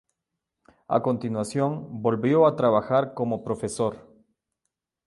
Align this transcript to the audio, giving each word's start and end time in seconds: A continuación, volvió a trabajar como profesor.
A 0.87 1.03
continuación, 1.03 2.01
volvió 2.01 2.47
a 2.47 2.55
trabajar 2.55 3.13
como 3.13 3.43
profesor. 3.43 4.09